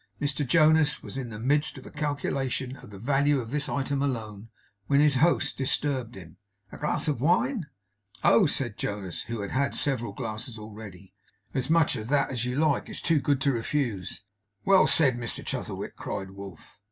Mr 0.19 0.43
Jonas 0.43 1.03
was 1.03 1.15
in 1.15 1.29
the 1.29 1.37
midst 1.37 1.77
of 1.77 1.85
a 1.85 1.91
calculation 1.91 2.75
of 2.77 2.89
the 2.89 2.97
value 2.97 3.39
of 3.39 3.51
this 3.51 3.69
item 3.69 4.01
alone, 4.01 4.49
when 4.87 4.99
his 4.99 5.17
host 5.17 5.59
disturbed 5.59 6.15
him. 6.15 6.37
'A 6.71 6.79
glass 6.79 7.07
of 7.07 7.21
wine?' 7.21 7.67
'Oh!' 8.23 8.47
said 8.47 8.79
Jonas, 8.79 9.21
who 9.27 9.41
had 9.41 9.51
had 9.51 9.75
several 9.75 10.13
glasses 10.13 10.57
already. 10.57 11.13
'As 11.53 11.69
much 11.69 11.95
of 11.97 12.07
that 12.07 12.31
as 12.31 12.45
you 12.45 12.55
like! 12.55 12.89
It's 12.89 12.99
too 12.99 13.19
good 13.21 13.39
to 13.41 13.51
refuse.' 13.53 14.23
'Well 14.65 14.87
said, 14.87 15.19
Mr 15.19 15.45
Chuzzlewit!' 15.45 15.95
cried 15.97 16.31
Wolf. 16.31 16.79